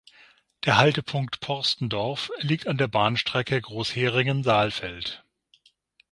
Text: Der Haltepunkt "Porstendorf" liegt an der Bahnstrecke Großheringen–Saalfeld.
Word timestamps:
Der 0.65 0.77
Haltepunkt 0.77 1.41
"Porstendorf" 1.41 2.31
liegt 2.39 2.65
an 2.65 2.77
der 2.79 2.87
Bahnstrecke 2.87 3.61
Großheringen–Saalfeld. 3.61 5.23